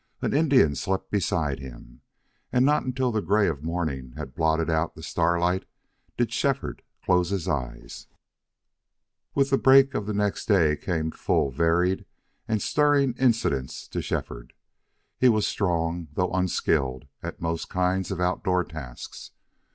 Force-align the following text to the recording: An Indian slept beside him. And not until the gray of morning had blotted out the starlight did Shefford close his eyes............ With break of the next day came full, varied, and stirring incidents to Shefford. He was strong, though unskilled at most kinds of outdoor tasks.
An 0.19 0.33
Indian 0.33 0.73
slept 0.73 1.11
beside 1.11 1.59
him. 1.59 2.01
And 2.51 2.65
not 2.65 2.81
until 2.81 3.11
the 3.11 3.21
gray 3.21 3.47
of 3.47 3.61
morning 3.61 4.13
had 4.13 4.33
blotted 4.33 4.67
out 4.67 4.95
the 4.95 5.03
starlight 5.03 5.65
did 6.17 6.33
Shefford 6.33 6.81
close 7.05 7.29
his 7.29 7.47
eyes............ 7.47 8.07
With 9.35 9.61
break 9.61 9.93
of 9.93 10.07
the 10.07 10.13
next 10.15 10.47
day 10.47 10.75
came 10.75 11.11
full, 11.11 11.51
varied, 11.51 12.07
and 12.47 12.63
stirring 12.63 13.13
incidents 13.19 13.87
to 13.89 14.01
Shefford. 14.01 14.53
He 15.19 15.29
was 15.29 15.45
strong, 15.45 16.07
though 16.13 16.31
unskilled 16.33 17.05
at 17.21 17.39
most 17.39 17.69
kinds 17.69 18.09
of 18.09 18.19
outdoor 18.19 18.63
tasks. 18.63 19.29